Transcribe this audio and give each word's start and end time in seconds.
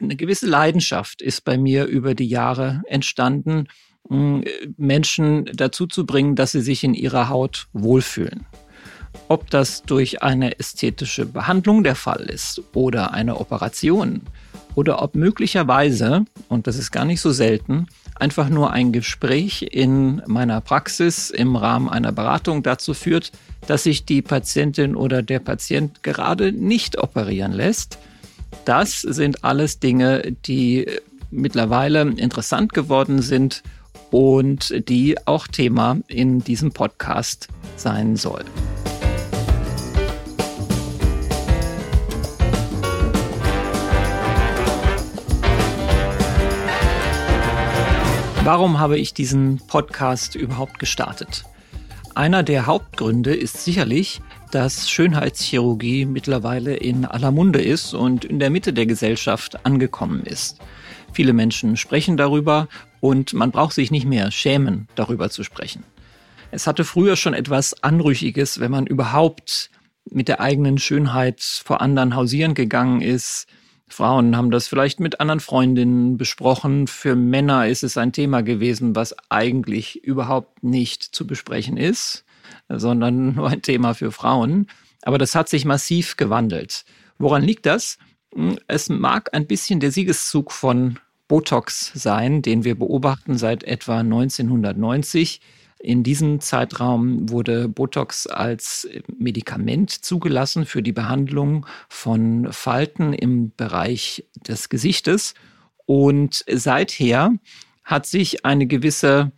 Eine 0.00 0.16
gewisse 0.16 0.46
Leidenschaft 0.46 1.22
ist 1.22 1.44
bei 1.44 1.56
mir 1.56 1.86
über 1.86 2.14
die 2.14 2.26
Jahre 2.26 2.82
entstanden, 2.86 3.68
Menschen 4.76 5.46
dazu 5.54 5.86
zu 5.86 6.04
bringen, 6.04 6.36
dass 6.36 6.52
sie 6.52 6.60
sich 6.60 6.84
in 6.84 6.94
ihrer 6.94 7.28
Haut 7.28 7.68
wohlfühlen. 7.72 8.46
Ob 9.28 9.48
das 9.50 9.82
durch 9.82 10.22
eine 10.22 10.58
ästhetische 10.58 11.24
Behandlung 11.24 11.84
der 11.84 11.94
Fall 11.94 12.22
ist 12.22 12.60
oder 12.74 13.14
eine 13.14 13.38
Operation 13.40 14.22
oder 14.74 15.00
ob 15.00 15.14
möglicherweise, 15.14 16.24
und 16.48 16.66
das 16.66 16.76
ist 16.76 16.90
gar 16.90 17.04
nicht 17.04 17.20
so 17.20 17.30
selten, 17.30 17.86
einfach 18.16 18.48
nur 18.48 18.72
ein 18.72 18.92
Gespräch 18.92 19.62
in 19.70 20.20
meiner 20.26 20.60
Praxis 20.60 21.30
im 21.30 21.54
Rahmen 21.54 21.88
einer 21.88 22.12
Beratung 22.12 22.62
dazu 22.64 22.92
führt, 22.92 23.30
dass 23.68 23.84
sich 23.84 24.04
die 24.04 24.20
Patientin 24.20 24.96
oder 24.96 25.22
der 25.22 25.38
Patient 25.38 26.02
gerade 26.02 26.52
nicht 26.52 26.98
operieren 26.98 27.52
lässt. 27.52 27.98
Das 28.64 29.00
sind 29.00 29.44
alles 29.44 29.78
Dinge, 29.78 30.32
die 30.46 30.86
mittlerweile 31.30 32.02
interessant 32.02 32.72
geworden 32.72 33.22
sind 33.22 33.62
und 34.10 34.88
die 34.88 35.16
auch 35.26 35.46
Thema 35.48 35.98
in 36.06 36.38
diesem 36.40 36.72
Podcast 36.72 37.48
sein 37.76 38.16
soll. 38.16 38.44
Warum 48.44 48.78
habe 48.78 48.98
ich 48.98 49.14
diesen 49.14 49.58
Podcast 49.66 50.34
überhaupt 50.34 50.78
gestartet? 50.78 51.44
Einer 52.16 52.44
der 52.44 52.66
Hauptgründe 52.66 53.34
ist 53.34 53.64
sicherlich, 53.64 54.20
dass 54.52 54.88
Schönheitschirurgie 54.88 56.04
mittlerweile 56.04 56.76
in 56.76 57.04
aller 57.04 57.32
Munde 57.32 57.60
ist 57.60 57.92
und 57.92 58.24
in 58.24 58.38
der 58.38 58.50
Mitte 58.50 58.72
der 58.72 58.86
Gesellschaft 58.86 59.66
angekommen 59.66 60.22
ist. 60.24 60.60
Viele 61.12 61.32
Menschen 61.32 61.76
sprechen 61.76 62.16
darüber 62.16 62.68
und 63.00 63.32
man 63.34 63.50
braucht 63.50 63.74
sich 63.74 63.90
nicht 63.90 64.06
mehr 64.06 64.30
schämen, 64.30 64.86
darüber 64.94 65.28
zu 65.28 65.42
sprechen. 65.42 65.82
Es 66.52 66.68
hatte 66.68 66.84
früher 66.84 67.16
schon 67.16 67.34
etwas 67.34 67.82
Anrüchiges, 67.82 68.60
wenn 68.60 68.70
man 68.70 68.86
überhaupt 68.86 69.70
mit 70.08 70.28
der 70.28 70.40
eigenen 70.40 70.78
Schönheit 70.78 71.40
vor 71.40 71.80
anderen 71.80 72.14
hausieren 72.14 72.54
gegangen 72.54 73.00
ist, 73.00 73.48
Frauen 73.94 74.36
haben 74.36 74.50
das 74.50 74.66
vielleicht 74.66 74.98
mit 74.98 75.20
anderen 75.20 75.38
Freundinnen 75.38 76.16
besprochen. 76.16 76.88
Für 76.88 77.14
Männer 77.14 77.68
ist 77.68 77.84
es 77.84 77.96
ein 77.96 78.12
Thema 78.12 78.42
gewesen, 78.42 78.96
was 78.96 79.14
eigentlich 79.30 80.02
überhaupt 80.02 80.64
nicht 80.64 81.04
zu 81.04 81.28
besprechen 81.28 81.76
ist, 81.76 82.24
sondern 82.68 83.34
nur 83.36 83.48
ein 83.48 83.62
Thema 83.62 83.94
für 83.94 84.10
Frauen. 84.10 84.66
Aber 85.02 85.16
das 85.16 85.36
hat 85.36 85.48
sich 85.48 85.64
massiv 85.64 86.16
gewandelt. 86.16 86.84
Woran 87.18 87.42
liegt 87.42 87.66
das? 87.66 87.98
Es 88.66 88.88
mag 88.88 89.32
ein 89.32 89.46
bisschen 89.46 89.78
der 89.78 89.92
Siegeszug 89.92 90.50
von 90.50 90.98
Botox 91.28 91.92
sein, 91.94 92.42
den 92.42 92.64
wir 92.64 92.76
beobachten 92.76 93.38
seit 93.38 93.62
etwa 93.62 94.00
1990. 94.00 95.40
In 95.84 96.02
diesem 96.02 96.40
Zeitraum 96.40 97.28
wurde 97.28 97.68
Botox 97.68 98.26
als 98.26 98.88
Medikament 99.18 99.90
zugelassen 99.90 100.64
für 100.64 100.82
die 100.82 100.92
Behandlung 100.92 101.66
von 101.90 102.50
Falten 102.52 103.12
im 103.12 103.52
Bereich 103.54 104.24
des 104.48 104.70
Gesichtes. 104.70 105.34
Und 105.84 106.42
seither 106.50 107.34
hat 107.84 108.06
sich 108.06 108.46
eine 108.46 108.66
gewisse 108.66 109.32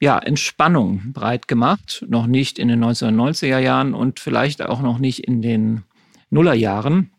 ja, 0.00 0.18
Entspannung 0.18 1.12
breit 1.12 1.46
gemacht. 1.46 2.04
Noch 2.08 2.26
nicht 2.26 2.58
in 2.58 2.66
den 2.66 2.84
1990er 2.84 3.60
Jahren 3.60 3.94
und 3.94 4.18
vielleicht 4.18 4.62
auch 4.62 4.82
noch 4.82 4.98
nicht 4.98 5.20
in 5.20 5.42
den 5.42 5.84
Nullerjahren 6.28 7.12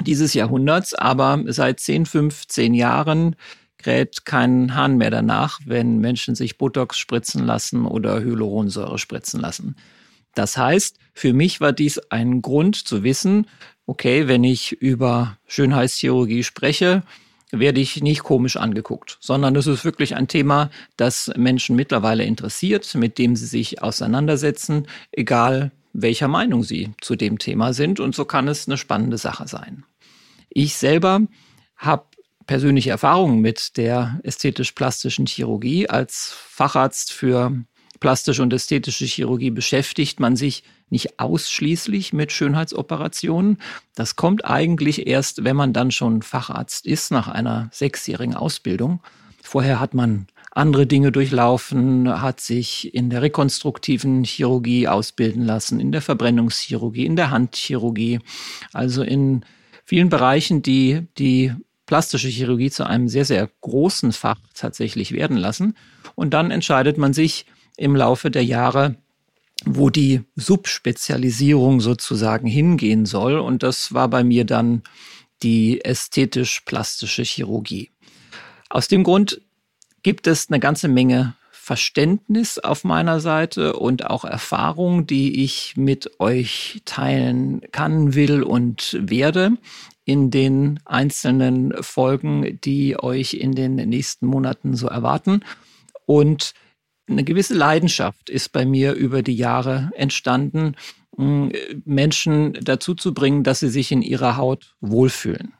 dieses 0.00 0.32
Jahrhunderts, 0.32 0.94
aber 0.94 1.44
seit 1.48 1.78
10, 1.78 2.06
15 2.06 2.72
Jahren 2.72 3.36
kräht 3.84 4.24
kein 4.24 4.74
Hahn 4.74 4.96
mehr 4.96 5.10
danach, 5.10 5.60
wenn 5.66 5.98
Menschen 5.98 6.34
sich 6.34 6.56
Botox 6.56 6.96
spritzen 6.96 7.44
lassen 7.44 7.84
oder 7.84 8.18
Hyaluronsäure 8.20 8.98
spritzen 8.98 9.40
lassen. 9.40 9.76
Das 10.34 10.56
heißt, 10.56 10.98
für 11.12 11.34
mich 11.34 11.60
war 11.60 11.74
dies 11.74 11.98
ein 12.08 12.40
Grund 12.40 12.76
zu 12.76 13.02
wissen, 13.02 13.46
okay, 13.84 14.26
wenn 14.26 14.42
ich 14.42 14.72
über 14.72 15.36
Schönheitschirurgie 15.46 16.44
spreche, 16.44 17.02
werde 17.52 17.78
ich 17.78 18.02
nicht 18.02 18.22
komisch 18.22 18.56
angeguckt, 18.56 19.18
sondern 19.20 19.54
es 19.54 19.66
ist 19.66 19.84
wirklich 19.84 20.16
ein 20.16 20.28
Thema, 20.28 20.70
das 20.96 21.30
Menschen 21.36 21.76
mittlerweile 21.76 22.24
interessiert, 22.24 22.94
mit 22.94 23.18
dem 23.18 23.36
sie 23.36 23.46
sich 23.46 23.82
auseinandersetzen, 23.82 24.86
egal 25.12 25.72
welcher 25.92 26.28
Meinung 26.28 26.62
sie 26.62 26.94
zu 27.02 27.16
dem 27.16 27.38
Thema 27.38 27.74
sind. 27.74 28.00
Und 28.00 28.14
so 28.14 28.24
kann 28.24 28.48
es 28.48 28.66
eine 28.66 28.78
spannende 28.78 29.18
Sache 29.18 29.46
sein. 29.46 29.84
Ich 30.48 30.74
selber 30.76 31.20
habe 31.76 32.06
persönliche 32.46 32.90
Erfahrungen 32.90 33.40
mit 33.40 33.76
der 33.76 34.20
ästhetisch-plastischen 34.22 35.26
Chirurgie. 35.26 35.88
Als 35.88 36.34
Facharzt 36.36 37.12
für 37.12 37.64
plastische 38.00 38.42
und 38.42 38.52
ästhetische 38.52 39.06
Chirurgie 39.06 39.50
beschäftigt 39.50 40.20
man 40.20 40.36
sich 40.36 40.62
nicht 40.90 41.18
ausschließlich 41.18 42.12
mit 42.12 42.32
Schönheitsoperationen. 42.32 43.58
Das 43.94 44.16
kommt 44.16 44.44
eigentlich 44.44 45.06
erst, 45.06 45.44
wenn 45.44 45.56
man 45.56 45.72
dann 45.72 45.90
schon 45.90 46.22
Facharzt 46.22 46.86
ist, 46.86 47.10
nach 47.10 47.28
einer 47.28 47.68
sechsjährigen 47.72 48.34
Ausbildung. 48.34 49.00
Vorher 49.42 49.80
hat 49.80 49.94
man 49.94 50.26
andere 50.50 50.86
Dinge 50.86 51.10
durchlaufen, 51.10 52.20
hat 52.20 52.40
sich 52.40 52.94
in 52.94 53.10
der 53.10 53.22
rekonstruktiven 53.22 54.24
Chirurgie 54.24 54.86
ausbilden 54.86 55.44
lassen, 55.44 55.80
in 55.80 55.90
der 55.90 56.00
Verbrennungschirurgie, 56.00 57.06
in 57.06 57.16
der 57.16 57.30
Handchirurgie, 57.30 58.20
also 58.72 59.02
in 59.02 59.44
vielen 59.84 60.08
Bereichen, 60.08 60.62
die 60.62 61.06
die 61.18 61.52
plastische 61.86 62.28
Chirurgie 62.28 62.70
zu 62.70 62.84
einem 62.86 63.08
sehr, 63.08 63.24
sehr 63.24 63.48
großen 63.60 64.12
Fach 64.12 64.40
tatsächlich 64.54 65.12
werden 65.12 65.36
lassen. 65.36 65.76
Und 66.14 66.34
dann 66.34 66.50
entscheidet 66.50 66.98
man 66.98 67.12
sich 67.12 67.46
im 67.76 67.96
Laufe 67.96 68.30
der 68.30 68.44
Jahre, 68.44 68.96
wo 69.64 69.90
die 69.90 70.22
Subspezialisierung 70.36 71.80
sozusagen 71.80 72.46
hingehen 72.46 73.06
soll. 73.06 73.38
Und 73.38 73.62
das 73.62 73.94
war 73.94 74.08
bei 74.08 74.24
mir 74.24 74.44
dann 74.44 74.82
die 75.42 75.84
ästhetisch-plastische 75.84 77.22
Chirurgie. 77.22 77.90
Aus 78.70 78.88
dem 78.88 79.04
Grund 79.04 79.40
gibt 80.02 80.26
es 80.26 80.48
eine 80.48 80.60
ganze 80.60 80.88
Menge 80.88 81.34
Verständnis 81.50 82.58
auf 82.58 82.84
meiner 82.84 83.20
Seite 83.20 83.74
und 83.74 84.04
auch 84.04 84.26
Erfahrung, 84.26 85.06
die 85.06 85.42
ich 85.42 85.78
mit 85.78 86.20
euch 86.20 86.82
teilen 86.84 87.62
kann, 87.72 88.14
will 88.14 88.42
und 88.42 88.98
werde 89.00 89.52
in 90.04 90.30
den 90.30 90.80
einzelnen 90.84 91.74
Folgen, 91.82 92.60
die 92.62 92.98
euch 93.02 93.34
in 93.34 93.54
den 93.54 93.76
nächsten 93.76 94.26
Monaten 94.26 94.74
so 94.76 94.86
erwarten. 94.86 95.44
Und 96.06 96.52
eine 97.08 97.24
gewisse 97.24 97.54
Leidenschaft 97.54 98.30
ist 98.30 98.52
bei 98.52 98.64
mir 98.64 98.92
über 98.92 99.22
die 99.22 99.36
Jahre 99.36 99.90
entstanden, 99.94 100.76
Menschen 101.16 102.54
dazu 102.54 102.94
zu 102.94 103.14
bringen, 103.14 103.44
dass 103.44 103.60
sie 103.60 103.68
sich 103.68 103.92
in 103.92 104.02
ihrer 104.02 104.36
Haut 104.36 104.74
wohlfühlen. 104.80 105.54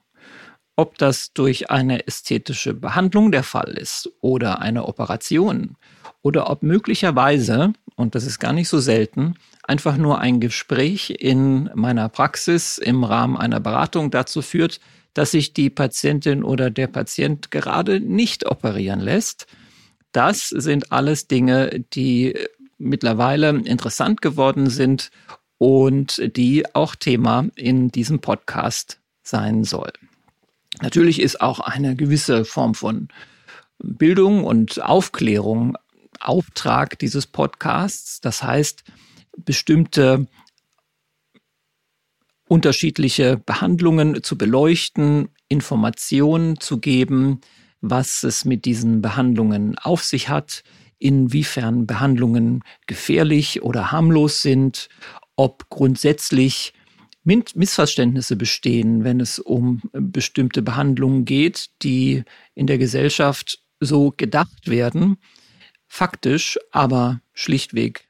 Ob 0.77 0.99
das 0.99 1.33
durch 1.33 1.71
eine 1.71 2.07
ästhetische 2.07 2.75
Behandlung 2.75 3.31
der 3.31 3.45
Fall 3.45 3.75
ist 3.79 4.11
oder 4.21 4.61
eine 4.61 4.87
Operation 4.87 5.77
oder 6.25 6.49
ob 6.51 6.63
möglicherweise, 6.63 7.75
und 7.97 8.15
das 8.15 8.25
ist 8.25 8.41
gar 8.41 8.55
nicht 8.55 8.69
so 8.69 8.81
selten, 8.81 9.35
einfach 9.63 9.99
nur 9.99 10.19
ein 10.21 10.41
Gespräch 10.41 11.15
in 11.19 11.71
meiner 11.75 12.09
Praxis 12.09 12.79
im 12.79 13.05
Rahmen 13.05 13.37
einer 13.37 13.61
Beratung 13.61 14.11
dazu 14.11 14.41
führt, 14.41 14.81
dass 15.13 15.33
sich 15.33 15.53
die 15.53 15.69
Patientin 15.69 16.43
oder 16.43 16.71
der 16.71 16.87
Patient 16.87 17.51
gerade 17.51 18.01
nicht 18.01 18.47
operieren 18.51 19.01
lässt. 19.01 19.47
Das 20.13 20.49
sind 20.49 20.93
alles 20.93 21.29
Dinge, 21.29 21.85
die 21.93 22.35
mittlerweile 22.79 23.51
interessant 23.51 24.23
geworden 24.23 24.71
sind 24.71 25.11
und 25.59 26.37
die 26.37 26.65
auch 26.75 26.95
Thema 26.95 27.47
in 27.55 27.89
diesem 27.89 28.21
Podcast 28.21 28.99
sein 29.23 29.63
soll. 29.63 29.93
Natürlich 30.81 31.21
ist 31.21 31.43
auch 31.43 31.61
eine 31.61 31.97
gewisse 31.97 32.47
Form 32.47 32.75
von 32.75 33.09
Bildung 33.79 34.45
und 34.45 34.83
Aufklärung 34.83 35.77
Auftrag 36.25 36.99
dieses 36.99 37.27
Podcasts. 37.27 38.21
Das 38.21 38.43
heißt, 38.43 38.85
bestimmte 39.37 40.27
unterschiedliche 42.49 43.39
Behandlungen 43.39 44.23
zu 44.23 44.37
beleuchten, 44.37 45.29
Informationen 45.49 46.61
zu 46.61 46.79
geben, 46.79 47.41
was 47.81 48.23
es 48.23 48.45
mit 48.45 48.65
diesen 48.65 49.03
Behandlungen 49.03 49.77
auf 49.79 50.05
sich 50.05 50.29
hat, 50.29 50.63
inwiefern 50.99 51.87
Behandlungen 51.87 52.63
gefährlich 52.87 53.63
oder 53.63 53.93
harmlos 53.93 54.43
sind, 54.43 54.89
ob 55.37 55.69
grundsätzlich 55.69 56.73
Missverständnisse 57.25 58.37
bestehen, 58.37 59.05
wenn 59.05 59.21
es 59.21 59.39
um 59.39 59.81
bestimmte 59.93 60.63
Behandlungen 60.63 61.25
geht, 61.25 61.71
die 61.83 62.23
in 62.55 62.67
der 62.67 62.79
Gesellschaft 62.79 63.63
so 63.81 64.13
gedacht 64.17 64.69
werden, 64.69 65.17
faktisch 65.95 66.59
aber 66.73 67.21
schlichtweg 67.35 68.09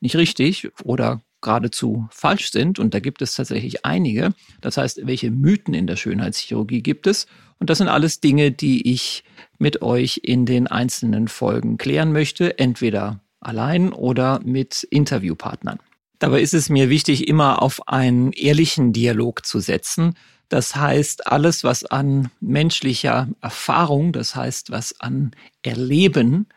nicht 0.00 0.16
richtig 0.16 0.68
oder 0.82 1.22
geradezu 1.40 2.08
falsch 2.10 2.50
sind. 2.50 2.80
Und 2.80 2.92
da 2.92 2.98
gibt 2.98 3.22
es 3.22 3.36
tatsächlich 3.36 3.86
einige. 3.86 4.34
Das 4.60 4.76
heißt, 4.76 5.06
welche 5.06 5.30
Mythen 5.30 5.72
in 5.72 5.86
der 5.86 5.94
Schönheitschirurgie 5.94 6.82
gibt 6.82 7.06
es? 7.06 7.28
Und 7.60 7.70
das 7.70 7.78
sind 7.78 7.86
alles 7.86 8.18
Dinge, 8.18 8.50
die 8.50 8.90
ich 8.90 9.22
mit 9.58 9.80
euch 9.80 10.20
in 10.24 10.44
den 10.44 10.66
einzelnen 10.66 11.28
Folgen 11.28 11.78
klären 11.78 12.10
möchte, 12.10 12.58
entweder 12.58 13.20
allein 13.38 13.92
oder 13.92 14.40
mit 14.44 14.82
Interviewpartnern. 14.82 15.78
Dabei 16.18 16.40
ist 16.40 16.52
es 16.52 16.68
mir 16.68 16.90
wichtig, 16.90 17.28
immer 17.28 17.62
auf 17.62 17.86
einen 17.86 18.32
ehrlichen 18.32 18.92
Dialog 18.92 19.46
zu 19.46 19.60
setzen. 19.60 20.14
Das 20.48 20.74
heißt, 20.74 21.28
alles, 21.28 21.62
was 21.62 21.84
an 21.84 22.32
menschlicher 22.40 23.28
Erfahrung, 23.40 24.12
das 24.12 24.34
heißt, 24.34 24.72
was 24.72 25.00
an 25.00 25.30
Erleben 25.62 26.48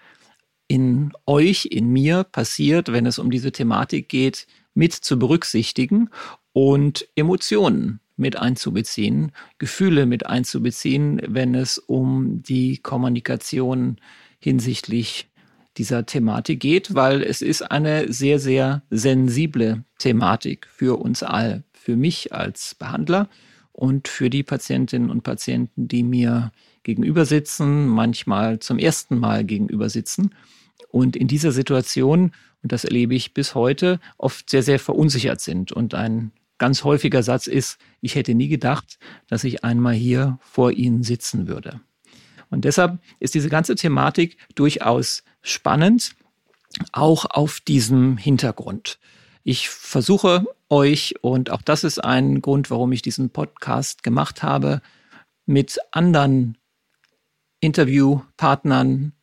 in 0.68 1.12
euch, 1.26 1.68
in 1.72 1.90
mir 1.90 2.24
passiert, 2.24 2.92
wenn 2.92 3.06
es 3.06 3.20
um 3.20 3.32
diese 3.32 3.52
Thematik 3.52 4.10
geht, 4.10 4.48
mit 4.74 4.94
zu 4.94 5.20
berücksichtigen 5.20 6.10
und 6.52 7.08
Emotionen 7.16 8.00
mit 8.16 8.38
einzubeziehen, 8.38 9.32
Gefühle 9.58 10.06
mit 10.06 10.26
einzubeziehen, 10.26 11.22
wenn 11.28 11.56
es 11.56 11.78
um 11.78 12.44
die 12.44 12.78
Kommunikation 12.78 13.98
hinsichtlich 14.40 15.30
dieser 15.78 16.06
Thematik 16.06 16.60
geht, 16.60 16.94
weil 16.94 17.24
es 17.24 17.42
ist 17.42 17.64
eine 17.64 18.12
sehr, 18.12 18.40
sehr 18.40 18.84
sensible 18.90 19.84
Thematik 19.98 20.68
für 20.68 21.00
uns 21.00 21.24
alle, 21.24 21.64
für 21.74 21.96
mich 21.96 22.34
als 22.34 22.76
Behandler 22.76 23.30
und 23.72 24.08
für 24.08 24.30
die 24.30 24.44
Patientinnen 24.44 25.10
und 25.10 25.24
Patienten, 25.24 25.88
die 25.88 26.04
mir 26.04 26.52
gegenüber 26.84 27.26
sitzen, 27.26 27.88
manchmal 27.88 28.60
zum 28.60 28.80
ersten 28.80 29.20
Mal 29.20 29.44
gegenüber 29.44 29.90
sitzen. 29.90 30.36
Und 30.90 31.16
in 31.16 31.28
dieser 31.28 31.52
Situation, 31.52 32.32
und 32.62 32.72
das 32.72 32.86
erlebe 32.86 33.16
ich 33.16 33.34
bis 33.34 33.56
heute, 33.56 34.00
oft 34.18 34.50
sehr, 34.50 34.64
sehr 34.64 34.80
verunsichert 34.80 35.42
sind. 35.42 35.72
Und 35.72 35.96
ein 35.96 36.32
ganz 36.58 36.84
häufiger 36.84 37.24
Satz 37.24 37.48
ist, 37.48 37.78
ich 38.02 38.16
hätte 38.16 38.36
nie 38.36 38.48
gedacht, 38.48 39.00
dass 39.28 39.44
ich 39.44 39.64
einmal 39.64 39.94
hier 39.94 40.38
vor 40.42 40.72
Ihnen 40.72 41.04
sitzen 41.04 41.48
würde. 41.48 41.82
Und 42.50 42.66
deshalb 42.66 43.00
ist 43.20 43.34
diese 43.34 43.50
ganze 43.50 43.76
Thematik 43.76 44.38
durchaus 44.56 45.24
spannend, 45.42 46.16
auch 46.92 47.26
auf 47.26 47.60
diesem 47.60 48.18
Hintergrund. 48.18 49.00
Ich 49.44 49.70
versuche 49.70 50.46
euch, 50.70 51.16
und 51.22 51.50
auch 51.50 51.62
das 51.62 51.84
ist 51.84 52.04
ein 52.04 52.42
Grund, 52.42 52.70
warum 52.70 52.92
ich 52.92 53.02
diesen 53.02 53.30
Podcast 53.30 54.04
gemacht 54.04 54.44
habe, 54.44 54.82
mit 55.46 55.80
anderen 55.92 56.58
Interviewpartnern 57.64 59.14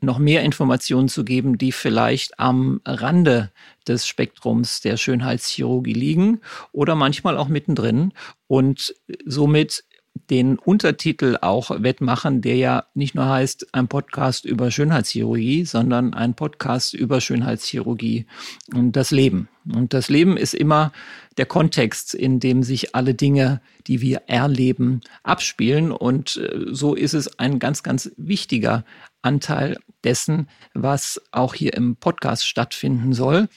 noch 0.00 0.18
mehr 0.18 0.42
Informationen 0.42 1.08
zu 1.08 1.24
geben, 1.24 1.58
die 1.58 1.70
vielleicht 1.70 2.40
am 2.40 2.80
Rande 2.84 3.52
des 3.86 4.06
Spektrums 4.06 4.80
der 4.80 4.96
Schönheitschirurgie 4.96 5.92
liegen 5.92 6.40
oder 6.72 6.96
manchmal 6.96 7.36
auch 7.36 7.48
mittendrin. 7.48 8.12
Und 8.48 8.94
somit 9.24 9.84
den 10.14 10.58
Untertitel 10.58 11.36
auch 11.40 11.70
wettmachen, 11.82 12.42
der 12.42 12.56
ja 12.56 12.84
nicht 12.94 13.14
nur 13.14 13.28
heißt 13.28 13.74
ein 13.74 13.88
Podcast 13.88 14.44
über 14.44 14.70
Schönheitschirurgie, 14.70 15.64
sondern 15.64 16.14
ein 16.14 16.34
Podcast 16.34 16.94
über 16.94 17.20
Schönheitschirurgie 17.20 18.26
und 18.74 18.92
das 18.92 19.10
Leben. 19.10 19.48
Und 19.70 19.94
das 19.94 20.08
Leben 20.08 20.36
ist 20.36 20.54
immer 20.54 20.92
der 21.36 21.46
Kontext, 21.46 22.14
in 22.14 22.40
dem 22.40 22.62
sich 22.62 22.94
alle 22.94 23.14
Dinge, 23.14 23.60
die 23.86 24.00
wir 24.00 24.22
erleben, 24.26 25.00
abspielen. 25.22 25.92
Und 25.92 26.36
äh, 26.36 26.66
so 26.70 26.94
ist 26.94 27.14
es 27.14 27.38
ein 27.38 27.58
ganz, 27.58 27.82
ganz 27.82 28.10
wichtiger 28.16 28.84
Anteil 29.22 29.76
dessen, 30.04 30.48
was 30.74 31.20
auch 31.30 31.54
hier 31.54 31.74
im 31.74 31.96
Podcast 31.96 32.46
stattfinden 32.46 33.12
soll 33.12 33.48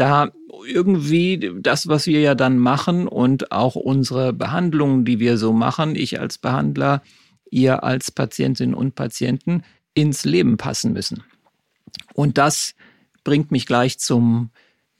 da 0.00 0.32
irgendwie 0.66 1.52
das, 1.60 1.86
was 1.86 2.06
wir 2.06 2.20
ja 2.20 2.34
dann 2.34 2.58
machen 2.58 3.06
und 3.06 3.52
auch 3.52 3.74
unsere 3.74 4.32
Behandlungen, 4.32 5.04
die 5.04 5.20
wir 5.20 5.36
so 5.36 5.52
machen, 5.52 5.94
ich 5.94 6.20
als 6.20 6.38
Behandler, 6.38 7.02
ihr 7.50 7.84
als 7.84 8.10
Patientinnen 8.10 8.74
und 8.74 8.94
Patienten, 8.94 9.62
ins 9.94 10.24
Leben 10.24 10.56
passen 10.56 10.92
müssen. 10.92 11.22
Und 12.14 12.38
das 12.38 12.74
bringt 13.24 13.50
mich 13.50 13.66
gleich 13.66 13.98
zum 13.98 14.50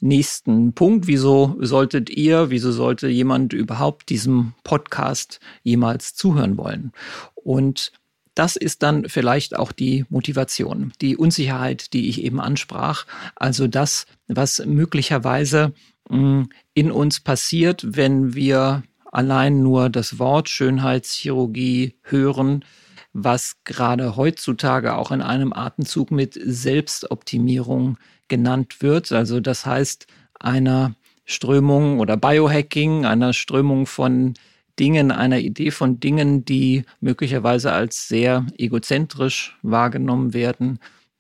nächsten 0.01 0.75
Punkt. 0.75 1.07
Wieso 1.07 1.57
solltet 1.61 2.11
ihr, 2.11 2.51
wieso 2.51 2.73
sollte 2.73 3.09
jemand 3.09 3.53
überhaupt 3.53 4.11
diesem 4.11 4.53
Podcast 4.65 5.41
jemals 5.63 6.15
zuhören 6.15 6.59
wollen? 6.59 6.93
Und 7.35 7.93
das 8.41 8.57
ist 8.57 8.83
dann 8.83 9.07
vielleicht 9.07 9.55
auch 9.55 9.71
die 9.71 10.07
Motivation, 10.09 10.95
die 11.03 11.15
Unsicherheit, 11.15 11.93
die 11.93 12.09
ich 12.09 12.25
eben 12.25 12.41
ansprach. 12.41 13.05
Also 13.37 13.67
das, 13.67 14.07
was 14.29 14.65
möglicherweise 14.65 15.75
mm, 16.09 16.45
in 16.73 16.91
uns 16.91 17.21
passiert, 17.21 17.85
wenn 17.87 18.35
wir 18.35 18.83
allein 19.13 19.63
nur 19.63 19.91
das 19.91 20.19
Wort 20.19 20.49
Schönheitschirurgie 20.49 21.99
hören, 22.03 22.65
was 23.13 23.57
gerade 23.65 24.17
heutzutage 24.17 24.95
auch 24.97 25.11
in 25.11 25.21
einem 25.21 25.53
Atemzug 25.53 26.11
mit 26.11 26.41
Selbstoptimierung 26.43 27.99
genannt 28.29 28.81
wird. 28.81 29.13
Also 29.13 29.41
das 29.41 29.67
heißt 29.67 30.07
einer 30.39 30.95
Strömung 31.27 32.01
oder 32.01 32.17
Biohacking, 32.17 33.05
einer 33.05 33.35
Strömung 33.35 33.85
von 33.85 34.33
Dingen, 34.81 35.13
einer 35.13 35.39
Idee 35.39 35.71
von 35.71 36.01
Dingen, 36.01 36.45
die 36.45 36.85
möglicherweise 37.01 37.73
als 37.73 38.09
sehr 38.09 38.47
egozentrisch 38.57 39.59
wahrgenommen 39.63 40.33
werden, 40.33 40.79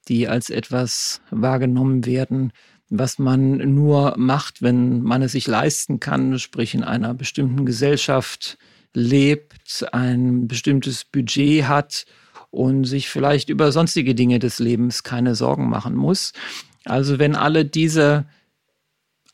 die 0.08 0.26
als 0.26 0.48
etwas 0.48 1.20
wahrgenommen 1.30 2.06
werden, 2.06 2.52
was 2.88 3.18
man 3.18 3.58
nur 3.74 4.14
macht, 4.16 4.62
wenn 4.62 5.02
man 5.02 5.22
es 5.22 5.32
sich 5.32 5.46
leisten 5.46 6.00
kann, 6.00 6.38
sprich 6.38 6.74
in 6.74 6.82
einer 6.82 7.14
bestimmten 7.14 7.66
Gesellschaft 7.66 8.58
lebt, 8.94 9.86
ein 9.92 10.48
bestimmtes 10.48 11.04
Budget 11.04 11.68
hat 11.68 12.06
und 12.50 12.84
sich 12.84 13.08
vielleicht 13.08 13.50
über 13.50 13.70
sonstige 13.70 14.14
Dinge 14.14 14.38
des 14.38 14.58
Lebens 14.58 15.04
keine 15.04 15.34
Sorgen 15.34 15.68
machen 15.68 15.94
muss. 15.94 16.32
Also 16.84 17.18
wenn 17.18 17.36
alle 17.36 17.64
diese 17.64 18.26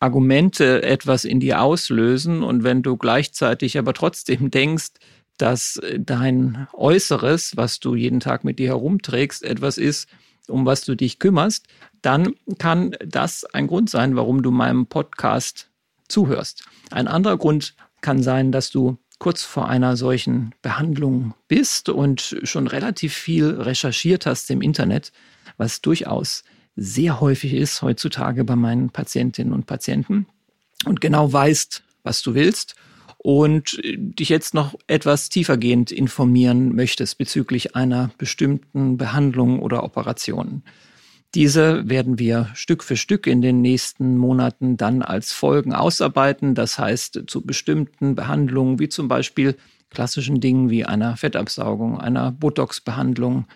Argumente 0.01 0.83
etwas 0.83 1.25
in 1.25 1.41
dir 1.41 1.63
auslösen 1.63 2.43
und 2.43 2.65
wenn 2.65 2.83
du 2.83 2.97
gleichzeitig 2.97 3.79
aber 3.79 3.95
trotzdem 3.95 4.51
denkst, 4.51 4.93
dass 5.39 5.81
dein 5.99 6.67
Äußeres, 6.73 7.57
was 7.57 7.79
du 7.81 7.95
jeden 7.95 8.21
Tag 8.21 8.45
mit 8.45 8.59
dir 8.59 8.69
herumträgst, 8.69 9.43
etwas 9.43 9.77
ist, 9.77 10.09
um 10.49 10.65
was 10.65 10.85
du 10.85 10.95
dich 10.95 11.19
kümmerst, 11.19 11.67
dann 12.03 12.35
kann 12.59 12.97
das 13.05 13.45
ein 13.45 13.67
Grund 13.67 13.91
sein, 13.91 14.17
warum 14.17 14.43
du 14.43 14.51
meinem 14.51 14.87
Podcast 14.87 15.71
zuhörst. 16.09 16.65
Ein 16.91 17.09
anderer 17.09 17.37
Grund 17.37 17.75
kann 18.01 18.23
sein, 18.23 18.53
dass 18.53 18.71
du 18.71 18.99
kurz 19.19 19.43
vor 19.43 19.69
einer 19.69 19.97
solchen 19.97 20.55
Behandlung 20.63 21.35
bist 21.49 21.89
und 21.89 22.37
schon 22.43 22.67
relativ 22.67 23.15
viel 23.15 23.51
recherchiert 23.51 24.27
hast 24.27 24.51
im 24.51 24.63
Internet, 24.63 25.13
was 25.57 25.81
durchaus 25.81 26.45
sehr 26.77 27.21
häufig 27.21 27.55
ist 27.55 27.83
heutzutage 27.83 28.45
bei 28.45 28.55
meinen 28.55 28.91
Patientinnen 28.91 29.53
und 29.53 29.67
Patienten 29.67 30.27
und 30.85 31.01
genau 31.01 31.33
weißt, 31.33 31.83
was 32.03 32.23
du 32.23 32.35
willst 32.35 32.77
und 33.19 33.81
dich 33.83 34.29
jetzt 34.29 34.55
noch 34.55 34.75
etwas 34.87 35.31
tiefergehend 35.31 35.91
informieren 35.91 36.77
möchtest 36.77 37.19
bezüglich 37.19 37.75
einer 37.75 38.11
bestimmten 38.19 38.99
Behandlung 38.99 39.61
oder 39.61 39.83
Operation. 39.83 40.63
Diese 41.35 41.89
werden 41.89 42.19
wir 42.19 42.51
Stück 42.55 42.85
für 42.85 42.97
Stück 42.97 43.27
in 43.27 43.43
den 43.43 43.61
nächsten 43.61 44.17
Monaten 44.17 44.77
dann 44.77 45.03
als 45.03 45.33
Folgen 45.33 45.75
ausarbeiten. 45.75 46.55
Das 46.55 46.79
heißt, 46.79 47.25
zu 47.27 47.41
bestimmten 47.43 48.15
Behandlungen, 48.15 48.79
wie 48.79 48.89
zum 48.89 49.09
Beispiel 49.09 49.57
klassischen 49.91 50.41
Dingen 50.41 50.71
wie 50.71 50.85
einer 50.85 51.17
Fettabsaugung, 51.17 52.01
einer 52.01 52.33
Botox-Behandlung, 52.33 53.47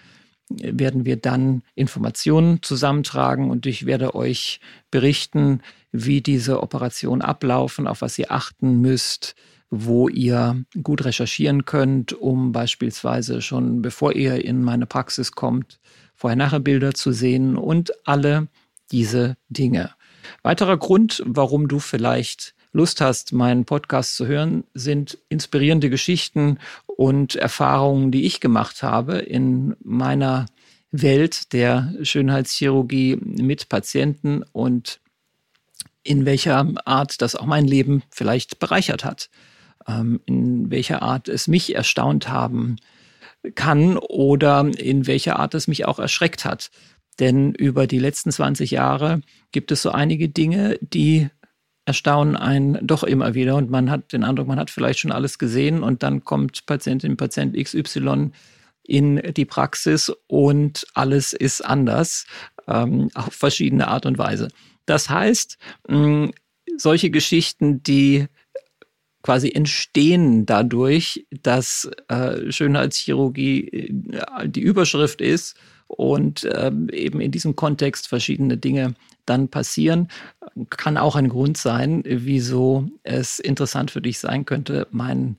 werden 0.51 1.05
wir 1.05 1.17
dann 1.17 1.63
Informationen 1.75 2.63
zusammentragen 2.63 3.51
und 3.51 3.67
ich 3.67 3.87
werde 3.87 4.15
euch 4.15 4.61
berichten, 4.91 5.61
wie 5.93 6.21
diese 6.21 6.63
Operationen 6.63 7.23
ablaufen, 7.23 7.87
auf 7.87 8.03
was 8.03 8.19
ihr 8.19 8.31
achten 8.31 8.81
müsst, 8.81 9.35
wo 9.71 10.09
ihr 10.09 10.65
gut 10.83 11.05
recherchieren 11.05 11.65
könnt, 11.65 12.13
um 12.13 12.53
beispielsweise 12.53 13.41
schon 13.41 13.83
bevor 13.83 14.15
ihr 14.15 14.45
in 14.45 14.63
meine 14.63 14.87
Praxis 14.87 15.33
kommt, 15.33 15.79
Vorher-Nachher-Bilder 16.15 16.93
zu 16.93 17.13
sehen 17.13 17.57
und 17.57 17.93
alle 18.07 18.49
diese 18.91 19.37
Dinge. 19.49 19.91
Weiterer 20.43 20.77
Grund, 20.77 21.23
warum 21.25 21.69
du 21.69 21.79
vielleicht 21.79 22.55
Lust 22.73 23.01
hast, 23.01 23.33
meinen 23.33 23.65
Podcast 23.65 24.15
zu 24.15 24.27
hören, 24.27 24.65
sind 24.75 25.19
inspirierende 25.29 25.91
Geschichten 25.91 26.59
und 26.87 27.35
Erfahrungen, 27.35 28.13
die 28.13 28.25
ich 28.25 28.41
gemacht 28.41 28.83
habe 28.83 29.19
in 29.19 29.77
meiner 29.83 30.47
Welt 30.93 31.53
der 31.53 31.93
Schönheitschirurgie 32.03 33.17
mit 33.17 33.69
Patienten 33.69 34.45
und 34.53 35.01
in 36.03 36.25
welcher 36.27 36.67
Art 36.85 37.21
das 37.23 37.37
auch 37.37 37.47
mein 37.47 37.67
Leben 37.67 38.03
vielleicht 38.11 38.59
bereichert 38.59 39.05
hat, 39.05 39.31
ähm, 39.87 40.21
in 40.27 40.71
welcher 40.71 41.03
Art 41.03 41.29
es 41.29 41.49
mich 41.49 41.75
erstaunt 41.75 42.29
haben 42.29 42.77
kann 43.55 43.97
oder 43.97 44.71
in 44.79 45.07
welcher 45.07 45.39
Art 45.39 45.55
es 45.55 45.69
mich 45.69 45.87
auch 45.87 45.99
erschreckt 45.99 46.45
hat. 46.45 46.71
Denn 47.19 47.53
über 47.55 47.87
die 47.87 47.99
letzten 47.99 48.33
20 48.33 48.71
Jahre 48.71 49.21
gibt 49.53 49.73
es 49.73 49.83
so 49.83 49.91
einige 49.91 50.29
Dinge, 50.29 50.79
die 50.81 51.29
erstaunen 51.91 52.37
einen 52.37 52.79
doch 52.87 53.03
immer 53.03 53.35
wieder 53.35 53.57
und 53.57 53.69
man 53.69 53.91
hat 53.91 54.13
den 54.13 54.23
Eindruck, 54.23 54.47
man 54.47 54.61
hat 54.61 54.71
vielleicht 54.71 55.01
schon 55.01 55.11
alles 55.11 55.41
gesehen 55.41 55.83
und 55.83 56.05
dann 56.05 56.23
kommt 56.23 56.65
Patientin, 56.65 57.17
Patient 57.17 57.57
XY 57.57 58.31
in 58.85 59.21
die 59.37 59.45
Praxis 59.45 60.13
und 60.29 60.87
alles 60.95 61.33
ist 61.33 61.65
anders 61.65 62.27
ähm, 62.69 63.11
auf 63.15 63.35
verschiedene 63.35 63.89
Art 63.89 64.07
und 64.07 64.19
Weise. 64.19 64.51
Das 64.87 65.11
heißt, 65.11 65.59
mh, 65.89 66.31
solche 66.77 67.11
Geschichten, 67.11 67.83
die 67.83 68.27
quasi 69.23 69.51
entstehen 69.51 70.47
dadurch, 70.47 71.27
dass 71.43 71.91
äh, 72.07 72.53
Schönheitschirurgie 72.53 73.69
äh, 73.69 74.49
die 74.49 74.61
Überschrift 74.61 75.21
ist 75.21 75.57
und 75.89 76.45
äh, 76.45 76.71
eben 76.93 77.21
in 77.21 77.33
diesem 77.33 77.57
Kontext 77.57 78.07
verschiedene 78.07 78.57
Dinge 78.59 78.95
dann 79.27 79.49
passieren, 79.49 80.09
kann 80.71 80.97
auch 80.97 81.17
ein 81.17 81.29
Grund 81.29 81.57
sein, 81.57 82.03
wieso 82.05 82.89
es 83.03 83.39
interessant 83.39 83.91
für 83.91 84.01
dich 84.01 84.19
sein 84.19 84.45
könnte, 84.45 84.87
meinen 84.91 85.39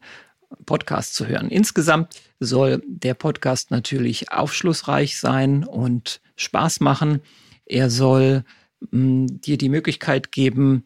Podcast 0.65 1.15
zu 1.15 1.27
hören. 1.27 1.49
Insgesamt 1.49 2.13
soll 2.39 2.81
der 2.87 3.13
Podcast 3.13 3.71
natürlich 3.71 4.31
aufschlussreich 4.31 5.17
sein 5.17 5.63
und 5.63 6.21
Spaß 6.35 6.79
machen. 6.79 7.21
Er 7.65 7.89
soll 7.89 8.43
mh, 8.91 8.97
mm, 8.97 9.41
dir 9.41 9.57
die 9.57 9.69
Möglichkeit 9.69 10.31
geben, 10.31 10.83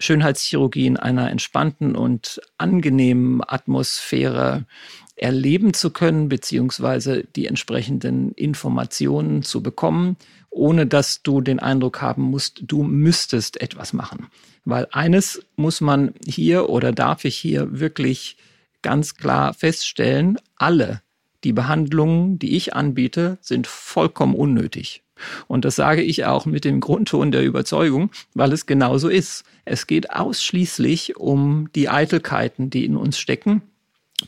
Schönheitschirurgie 0.00 0.86
in 0.86 0.96
einer 0.96 1.30
entspannten 1.30 1.94
und 1.94 2.40
angenehmen 2.58 3.42
Atmosphäre 3.46 4.66
erleben 5.14 5.74
zu 5.74 5.90
können, 5.90 6.28
beziehungsweise 6.28 7.24
die 7.36 7.46
entsprechenden 7.46 8.32
Informationen 8.32 9.42
zu 9.42 9.62
bekommen, 9.62 10.16
ohne 10.48 10.86
dass 10.86 11.22
du 11.22 11.42
den 11.42 11.60
Eindruck 11.60 12.00
haben 12.00 12.22
musst, 12.22 12.62
du 12.66 12.82
müsstest 12.82 13.60
etwas 13.60 13.92
machen. 13.92 14.28
Weil 14.64 14.88
eines 14.90 15.42
muss 15.56 15.80
man 15.80 16.14
hier 16.26 16.70
oder 16.70 16.92
darf 16.92 17.24
ich 17.24 17.36
hier 17.36 17.78
wirklich 17.78 18.38
ganz 18.82 19.14
klar 19.14 19.52
feststellen, 19.52 20.38
alle 20.56 21.02
die 21.44 21.52
Behandlungen, 21.52 22.38
die 22.38 22.56
ich 22.56 22.74
anbiete, 22.74 23.38
sind 23.40 23.66
vollkommen 23.66 24.34
unnötig. 24.34 25.02
Und 25.48 25.64
das 25.64 25.76
sage 25.76 26.02
ich 26.02 26.24
auch 26.24 26.46
mit 26.46 26.64
dem 26.64 26.80
Grundton 26.80 27.30
der 27.30 27.44
Überzeugung, 27.44 28.10
weil 28.34 28.52
es 28.52 28.66
genauso 28.66 29.08
ist. 29.08 29.44
Es 29.64 29.86
geht 29.86 30.10
ausschließlich 30.10 31.16
um 31.16 31.68
die 31.74 31.88
Eitelkeiten, 31.88 32.70
die 32.70 32.84
in 32.84 32.96
uns 32.96 33.18
stecken 33.18 33.62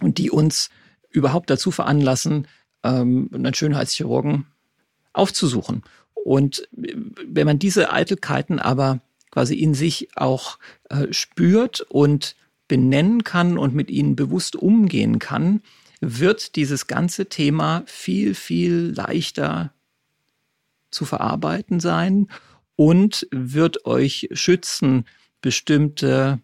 und 0.00 0.18
die 0.18 0.30
uns 0.30 0.70
überhaupt 1.10 1.50
dazu 1.50 1.70
veranlassen, 1.70 2.46
ähm, 2.82 3.30
einen 3.32 3.54
Schönheitschirurgen 3.54 4.46
aufzusuchen. 5.12 5.82
Und 6.14 6.68
wenn 6.72 7.46
man 7.46 7.58
diese 7.58 7.92
Eitelkeiten 7.92 8.58
aber 8.58 9.00
quasi 9.30 9.54
in 9.54 9.74
sich 9.74 10.08
auch 10.16 10.58
äh, 10.88 11.12
spürt 11.12 11.80
und 11.80 12.36
benennen 12.68 13.24
kann 13.24 13.58
und 13.58 13.74
mit 13.74 13.90
ihnen 13.90 14.14
bewusst 14.14 14.56
umgehen 14.56 15.18
kann, 15.18 15.62
wird 16.02 16.56
dieses 16.56 16.88
ganze 16.88 17.26
Thema 17.26 17.84
viel, 17.86 18.34
viel 18.34 18.92
leichter 18.94 19.72
zu 20.90 21.04
verarbeiten 21.04 21.78
sein 21.78 22.26
und 22.74 23.26
wird 23.30 23.86
euch 23.86 24.28
schützen, 24.32 25.06
bestimmte 25.40 26.40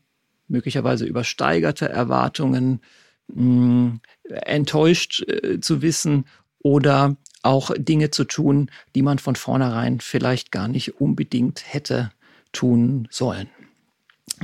möglicherweise 0.47 1.05
übersteigerte 1.05 1.89
Erwartungen 1.89 2.81
mh, 3.27 3.35
hm, 3.35 4.01
enttäuscht 4.29 5.23
äh, 5.29 5.61
zu 5.61 5.83
wissen 5.83 6.25
oder 6.61 7.17
auch 7.43 7.73
Dinge 7.77 8.11
zu 8.11 8.25
tun, 8.25 8.71
die 8.95 9.03
man 9.03 9.19
von 9.19 9.35
vornherein 9.35 10.01
vielleicht 10.01 10.53
gar 10.53 10.69
nicht 10.69 11.01
unbedingt 11.01 11.65
hätte 11.67 12.11
tun 12.53 13.09
sollen. 13.11 13.49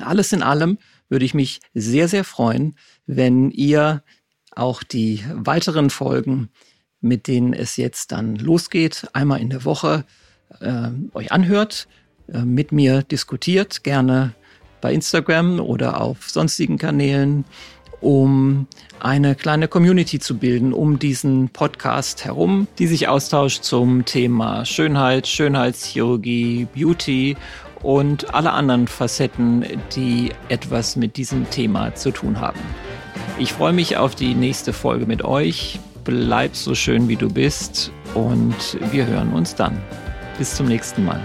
Alles 0.00 0.32
in 0.32 0.42
allem 0.42 0.78
würde 1.08 1.24
ich 1.24 1.34
mich 1.34 1.60
sehr, 1.72 2.08
sehr 2.08 2.24
freuen, 2.24 2.76
wenn 3.06 3.52
ihr 3.52 4.02
auch 4.56 4.82
die 4.82 5.24
weiteren 5.32 5.90
Folgen 5.90 6.50
mit 7.04 7.28
denen 7.28 7.52
es 7.52 7.76
jetzt 7.76 8.10
dann 8.10 8.36
losgeht, 8.36 9.06
einmal 9.12 9.40
in 9.40 9.50
der 9.50 9.64
Woche 9.64 10.04
äh, 10.60 10.88
euch 11.12 11.30
anhört, 11.30 11.86
äh, 12.32 12.38
mit 12.38 12.72
mir 12.72 13.02
diskutiert, 13.02 13.84
gerne 13.84 14.34
bei 14.80 14.92
Instagram 14.92 15.60
oder 15.60 16.00
auf 16.00 16.30
sonstigen 16.30 16.78
Kanälen, 16.78 17.44
um 18.00 18.66
eine 19.00 19.34
kleine 19.34 19.68
Community 19.68 20.18
zu 20.18 20.38
bilden 20.38 20.72
um 20.72 20.98
diesen 20.98 21.50
Podcast 21.50 22.24
herum, 22.24 22.68
die 22.78 22.86
sich 22.86 23.06
austauscht 23.06 23.64
zum 23.64 24.04
Thema 24.06 24.64
Schönheit, 24.64 25.26
Schönheitschirurgie, 25.26 26.66
Beauty 26.74 27.36
und 27.82 28.34
alle 28.34 28.52
anderen 28.52 28.88
Facetten, 28.88 29.64
die 29.94 30.32
etwas 30.48 30.96
mit 30.96 31.18
diesem 31.18 31.48
Thema 31.50 31.94
zu 31.94 32.10
tun 32.10 32.40
haben. 32.40 32.60
Ich 33.38 33.52
freue 33.52 33.72
mich 33.72 33.96
auf 33.96 34.14
die 34.14 34.34
nächste 34.34 34.72
Folge 34.72 35.06
mit 35.06 35.24
euch 35.24 35.80
bleib 36.04 36.54
so 36.54 36.74
schön 36.74 37.08
wie 37.08 37.16
du 37.16 37.28
bist 37.28 37.90
und 38.14 38.54
wir 38.92 39.06
hören 39.06 39.32
uns 39.32 39.54
dann. 39.54 39.82
Bis 40.38 40.54
zum 40.54 40.66
nächsten 40.66 41.04
Mal. 41.04 41.20